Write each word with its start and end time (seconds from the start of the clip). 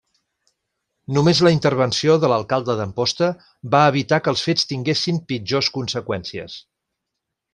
Només 1.17 1.41
la 1.47 1.51
intervenció 1.55 2.15
de 2.23 2.31
l'alcalde 2.31 2.77
d'Amposta 2.79 3.29
va 3.77 3.83
evitar 3.93 4.21
que 4.23 4.33
els 4.35 4.45
fets 4.49 4.67
tinguessin 4.73 5.23
pitjors 5.33 5.69
conseqüències. 5.79 6.57